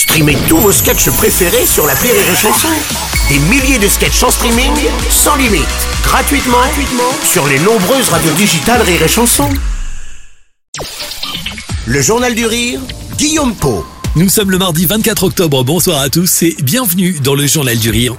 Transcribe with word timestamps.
Streamez 0.00 0.38
tous 0.48 0.56
vos 0.56 0.72
sketchs 0.72 1.10
préférés 1.10 1.66
sur 1.66 1.86
la 1.86 1.92
Rire 1.92 2.14
et 2.14 2.34
Chanson. 2.34 2.68
Des 3.28 3.38
milliers 3.38 3.78
de 3.78 3.86
sketchs 3.86 4.22
en 4.22 4.30
streaming, 4.30 4.72
sans 5.10 5.36
limite, 5.36 5.66
gratuitement, 6.02 6.56
gratuitement 6.56 7.12
sur 7.22 7.46
les 7.46 7.58
nombreuses 7.58 8.08
radios 8.08 8.32
digitales 8.32 8.80
Rire 8.80 9.02
et. 9.02 9.50
Le 11.84 12.00
Journal 12.00 12.34
du 12.34 12.46
Rire, 12.46 12.80
Guillaume 13.18 13.54
Po. 13.54 13.84
Nous 14.16 14.30
sommes 14.30 14.50
le 14.50 14.56
mardi 14.56 14.86
24 14.86 15.22
octobre, 15.22 15.64
bonsoir 15.64 16.00
à 16.00 16.08
tous 16.08 16.44
et 16.44 16.56
bienvenue 16.62 17.20
dans 17.22 17.34
le 17.34 17.46
Journal 17.46 17.76
du 17.76 17.90
Rire. 17.90 18.16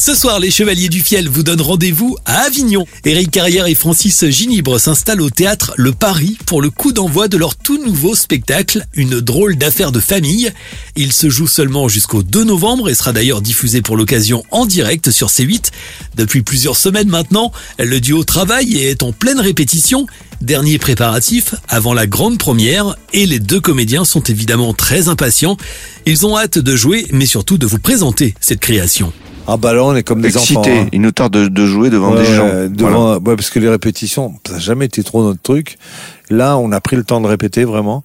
Ce 0.00 0.14
soir, 0.14 0.38
les 0.38 0.52
Chevaliers 0.52 0.88
du 0.88 1.00
Fiel 1.00 1.28
vous 1.28 1.42
donnent 1.42 1.60
rendez-vous 1.60 2.16
à 2.24 2.42
Avignon. 2.42 2.86
Éric 3.04 3.32
Carrière 3.32 3.66
et 3.66 3.74
Francis 3.74 4.24
Ginibre 4.26 4.78
s'installent 4.78 5.20
au 5.20 5.28
théâtre 5.28 5.74
Le 5.76 5.90
Paris 5.90 6.38
pour 6.46 6.62
le 6.62 6.70
coup 6.70 6.92
d'envoi 6.92 7.26
de 7.26 7.36
leur 7.36 7.56
tout 7.56 7.84
nouveau 7.84 8.14
spectacle, 8.14 8.86
Une 8.94 9.18
drôle 9.18 9.56
d'affaire 9.56 9.90
de 9.90 9.98
famille. 9.98 10.52
Il 10.94 11.12
se 11.12 11.28
joue 11.28 11.48
seulement 11.48 11.88
jusqu'au 11.88 12.22
2 12.22 12.44
novembre 12.44 12.88
et 12.88 12.94
sera 12.94 13.12
d'ailleurs 13.12 13.42
diffusé 13.42 13.82
pour 13.82 13.96
l'occasion 13.96 14.44
en 14.52 14.66
direct 14.66 15.10
sur 15.10 15.30
C8. 15.30 15.72
Depuis 16.14 16.42
plusieurs 16.42 16.76
semaines 16.76 17.08
maintenant, 17.08 17.50
le 17.80 17.98
duo 17.98 18.22
travaille 18.22 18.76
et 18.76 18.90
est 18.90 19.02
en 19.02 19.10
pleine 19.10 19.40
répétition. 19.40 20.06
Dernier 20.40 20.78
préparatif 20.78 21.56
avant 21.68 21.92
la 21.92 22.06
grande 22.06 22.38
première 22.38 22.94
et 23.12 23.26
les 23.26 23.40
deux 23.40 23.60
comédiens 23.60 24.04
sont 24.04 24.22
évidemment 24.22 24.74
très 24.74 25.08
impatients. 25.08 25.56
Ils 26.06 26.24
ont 26.24 26.38
hâte 26.38 26.58
de 26.58 26.76
jouer 26.76 27.08
mais 27.10 27.26
surtout 27.26 27.58
de 27.58 27.66
vous 27.66 27.80
présenter 27.80 28.36
cette 28.40 28.60
création. 28.60 29.12
Ah 29.50 29.56
bah 29.56 29.72
là 29.72 29.82
on 29.82 29.96
est 29.96 30.02
comme 30.02 30.20
des 30.20 30.28
Excité. 30.28 30.58
enfants. 30.58 30.70
hein. 30.70 30.86
Il 30.92 31.00
nous 31.00 31.10
tarde 31.10 31.32
de, 31.32 31.48
de 31.48 31.66
jouer 31.66 31.88
devant 31.90 32.14
des 32.14 32.24
gens. 32.24 32.46
devant- 32.68 33.14
ouais, 33.18 33.34
parce 33.36 33.48
que 33.50 33.58
les 33.58 33.68
répétitions, 33.70 34.34
ça 34.46 34.52
n'a 34.54 34.58
jamais 34.58 34.84
été 34.84 35.02
trop 35.02 35.22
notre 35.24 35.40
truc. 35.40 35.78
Là, 36.28 36.58
on 36.58 36.70
a 36.72 36.80
pris 36.82 36.96
le 36.96 37.02
temps 37.04 37.20
de 37.22 37.26
répéter 37.26 37.64
vraiment. 37.64 38.04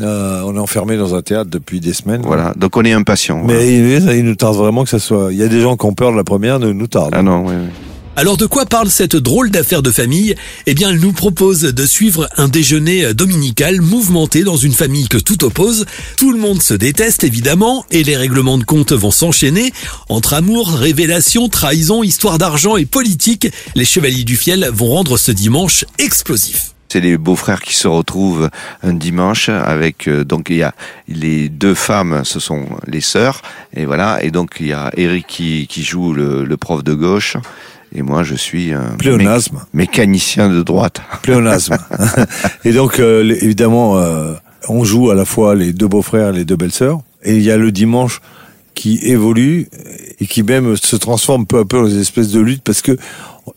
Euh, 0.00 0.40
on 0.46 0.56
est 0.56 0.58
enfermé 0.58 0.96
dans 0.96 1.14
un 1.14 1.20
théâtre 1.20 1.50
depuis 1.50 1.80
des 1.80 1.92
semaines. 1.92 2.22
Voilà. 2.24 2.54
Donc 2.56 2.76
on 2.78 2.82
est 2.84 2.92
impatient. 2.92 3.42
voilà. 3.42 3.58
Mais 3.60 3.68
il, 3.76 4.10
il 4.16 4.24
nous 4.24 4.36
tarde 4.36 4.56
vraiment 4.56 4.84
que 4.84 4.88
ça 4.90 4.98
soit. 4.98 5.28
Il 5.32 5.36
y 5.38 5.42
a 5.42 5.48
des 5.48 5.60
gens 5.60 5.76
qui 5.76 5.84
ont 5.84 5.92
peur 5.92 6.12
de 6.12 6.16
la 6.16 6.24
première, 6.24 6.58
ne 6.58 6.72
nous 6.72 6.86
tarde. 6.86 7.10
Ah 7.12 7.22
non, 7.22 7.44
oui, 7.46 7.54
oui. 7.56 7.68
Alors 8.16 8.36
de 8.36 8.44
quoi 8.44 8.66
parle 8.66 8.90
cette 8.90 9.16
drôle 9.16 9.50
d'affaire 9.50 9.82
de 9.82 9.90
famille? 9.90 10.34
Eh 10.66 10.74
bien, 10.74 10.90
elle 10.90 11.00
nous 11.00 11.12
propose 11.12 11.62
de 11.62 11.86
suivre 11.86 12.28
un 12.36 12.48
déjeuner 12.48 13.14
dominical 13.14 13.80
mouvementé 13.80 14.42
dans 14.42 14.56
une 14.56 14.72
famille 14.74 15.08
que 15.08 15.16
tout 15.16 15.44
oppose. 15.44 15.86
Tout 16.16 16.32
le 16.32 16.38
monde 16.38 16.60
se 16.60 16.74
déteste 16.74 17.24
évidemment 17.24 17.86
et 17.90 18.02
les 18.02 18.16
règlements 18.16 18.58
de 18.58 18.64
compte 18.64 18.92
vont 18.92 19.10
s'enchaîner. 19.10 19.72
Entre 20.08 20.34
amour, 20.34 20.70
révélation, 20.72 21.48
trahison, 21.48 22.02
histoire 22.02 22.38
d'argent 22.38 22.76
et 22.76 22.84
politique, 22.84 23.48
les 23.74 23.84
Chevaliers 23.84 24.24
du 24.24 24.36
Fiel 24.36 24.68
vont 24.72 24.88
rendre 24.88 25.16
ce 25.16 25.30
dimanche 25.30 25.84
explosif. 25.98 26.74
C'est 26.90 27.00
les 27.00 27.16
beaux-frères 27.16 27.60
qui 27.62 27.74
se 27.74 27.86
retrouvent 27.86 28.50
un 28.82 28.94
dimanche 28.94 29.48
avec 29.48 30.08
euh, 30.08 30.24
donc 30.24 30.48
il 30.50 30.56
y 30.56 30.62
a 30.64 30.74
les 31.06 31.48
deux 31.48 31.74
femmes, 31.74 32.22
ce 32.24 32.40
sont 32.40 32.66
les 32.88 33.00
sœurs 33.00 33.42
et 33.76 33.84
voilà 33.86 34.18
et 34.24 34.30
donc 34.32 34.56
il 34.58 34.66
y 34.66 34.72
a 34.72 34.90
Eric 34.96 35.24
qui, 35.28 35.66
qui 35.68 35.84
joue 35.84 36.12
le, 36.12 36.44
le 36.44 36.56
prof 36.56 36.82
de 36.82 36.92
gauche 36.94 37.36
et 37.94 38.02
moi 38.02 38.24
je 38.24 38.34
suis 38.34 38.72
un 38.72 38.96
Pléonasme. 38.98 39.56
mé- 39.58 39.60
mécanicien 39.72 40.48
de 40.48 40.62
droite. 40.62 41.00
Pléonasme. 41.22 41.76
et 42.64 42.72
donc, 42.72 42.98
euh, 42.98 43.36
évidemment, 43.40 43.98
euh, 43.98 44.34
on 44.68 44.82
joue 44.84 45.10
à 45.10 45.14
la 45.14 45.24
fois 45.24 45.54
les 45.54 45.72
deux 45.72 45.88
beaux-frères 45.88 46.30
et 46.30 46.38
les 46.38 46.44
deux 46.44 46.56
belles-sœurs. 46.56 47.00
Et 47.22 47.36
il 47.36 47.42
y 47.42 47.50
a 47.50 47.56
le 47.56 47.70
dimanche 47.72 48.20
qui 48.80 48.98
évolue 49.02 49.68
et 50.20 50.26
qui 50.26 50.42
même 50.42 50.74
se 50.74 50.96
transforme 50.96 51.44
peu 51.44 51.58
à 51.58 51.64
peu 51.66 51.82
dans 51.82 51.86
des 51.86 52.00
espèces 52.00 52.30
de 52.30 52.40
luttes 52.40 52.62
parce 52.64 52.80
que 52.80 52.96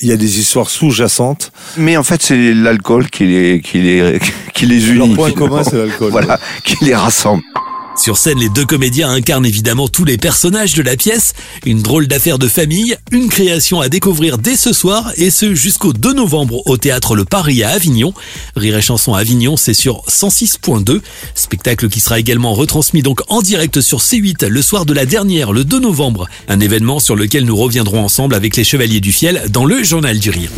il 0.00 0.08
y 0.08 0.12
a 0.12 0.16
des 0.16 0.40
histoires 0.40 0.68
sous-jacentes. 0.68 1.52
Mais 1.76 1.96
en 1.96 2.02
fait 2.02 2.20
c'est 2.20 2.52
l'alcool 2.52 3.08
qui 3.08 3.26
les 3.26 3.60
qui 3.60 3.78
les 3.78 4.18
qui 4.52 4.66
les 4.66 4.90
unit. 4.90 4.98
Leur 4.98 5.14
point 5.14 5.30
commun, 5.30 5.62
c'est 5.62 5.78
l'alcool. 5.78 6.10
Voilà, 6.10 6.40
qui 6.64 6.84
les 6.84 6.96
rassemble. 6.96 7.44
Sur 8.02 8.18
scène, 8.18 8.40
les 8.40 8.48
deux 8.48 8.64
comédiens 8.64 9.10
incarnent 9.10 9.46
évidemment 9.46 9.86
tous 9.86 10.04
les 10.04 10.18
personnages 10.18 10.74
de 10.74 10.82
la 10.82 10.96
pièce. 10.96 11.34
Une 11.64 11.82
drôle 11.82 12.08
d'affaire 12.08 12.40
de 12.40 12.48
famille, 12.48 12.96
une 13.12 13.28
création 13.28 13.80
à 13.80 13.88
découvrir 13.88 14.38
dès 14.38 14.56
ce 14.56 14.72
soir 14.72 15.12
et 15.16 15.30
ce 15.30 15.54
jusqu'au 15.54 15.92
2 15.92 16.12
novembre 16.12 16.66
au 16.66 16.76
théâtre 16.76 17.14
Le 17.14 17.24
Paris 17.24 17.62
à 17.62 17.68
Avignon. 17.68 18.12
Rire 18.56 18.76
et 18.76 18.82
chanson 18.82 19.14
Avignon, 19.14 19.56
c'est 19.56 19.72
sur 19.72 20.02
106.2. 20.08 21.00
Spectacle 21.36 21.88
qui 21.88 22.00
sera 22.00 22.18
également 22.18 22.54
retransmis 22.54 23.04
en 23.28 23.40
direct 23.40 23.80
sur 23.80 24.00
C8 24.00 24.48
le 24.48 24.62
soir 24.62 24.84
de 24.84 24.94
la 24.94 25.06
dernière, 25.06 25.52
le 25.52 25.62
2 25.62 25.78
novembre. 25.78 26.28
Un 26.48 26.58
événement 26.58 26.98
sur 26.98 27.14
lequel 27.14 27.44
nous 27.44 27.54
reviendrons 27.54 28.02
ensemble 28.04 28.34
avec 28.34 28.56
les 28.56 28.64
Chevaliers 28.64 28.98
du 28.98 29.12
Fiel 29.12 29.44
dans 29.48 29.64
le 29.64 29.84
Journal 29.84 30.18
du 30.18 30.30
Rire. 30.30 30.50